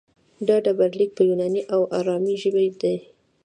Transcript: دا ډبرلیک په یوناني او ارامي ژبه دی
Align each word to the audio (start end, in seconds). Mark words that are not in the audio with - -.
دا 0.47 0.55
ډبرلیک 0.65 1.11
په 1.17 1.21
یوناني 1.29 1.61
او 1.73 1.81
ارامي 1.99 2.35
ژبه 2.41 2.61
دی 2.81 2.95